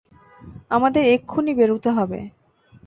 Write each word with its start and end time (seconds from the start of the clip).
আমাদের 0.71 1.03
এক্ষুনি 1.15 1.51
বেরুতে 1.59 1.89
হবে! 1.97 2.19